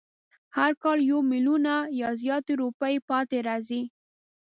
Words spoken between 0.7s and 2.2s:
کال یو میلیونه یا